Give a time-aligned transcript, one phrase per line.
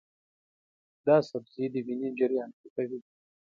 [1.05, 2.99] دا سبزی د وینې جریان ښه کوي.